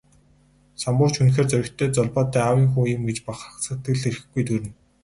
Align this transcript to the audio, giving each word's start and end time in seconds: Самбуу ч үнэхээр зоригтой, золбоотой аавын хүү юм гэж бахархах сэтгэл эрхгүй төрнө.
Самбуу 0.81 1.09
ч 1.13 1.15
үнэхээр 1.21 1.47
зоригтой, 1.51 1.89
золбоотой 1.91 2.41
аавын 2.45 2.67
хүү 2.71 2.85
юм 2.95 3.03
гэж 3.09 3.17
бахархах 3.27 3.63
сэтгэл 3.65 4.03
эрхгүй 4.09 4.43
төрнө. 4.47 4.71